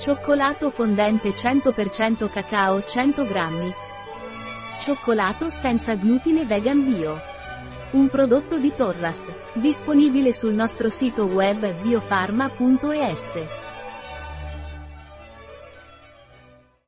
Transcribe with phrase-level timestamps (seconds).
[0.00, 3.70] Cioccolato fondente 100% cacao 100 grammi.
[4.78, 7.20] Cioccolato senza glutine vegan bio.
[7.90, 13.44] Un prodotto di Torras, disponibile sul nostro sito web biofarma.es.